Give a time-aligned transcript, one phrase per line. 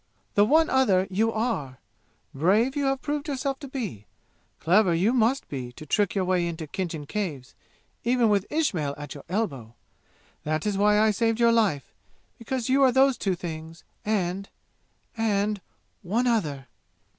[0.33, 1.77] The one other you are!
[2.33, 4.07] Brave you have proved yourself to be!
[4.59, 7.53] Clever you must be, to trick your way into Khinjan Caves,
[8.03, 9.75] even with Ismail at your elbow!
[10.43, 11.93] That is why I saved your life
[12.39, 14.49] because you are those two things and
[15.15, 15.61] and
[16.01, 16.65] one other!"